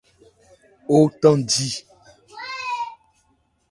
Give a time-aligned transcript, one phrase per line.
[0.95, 1.69] O thándi.